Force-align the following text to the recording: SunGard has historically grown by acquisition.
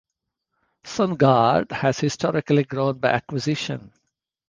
SunGard 0.83 1.71
has 1.73 1.99
historically 1.99 2.63
grown 2.63 2.97
by 2.97 3.09
acquisition. 3.11 3.93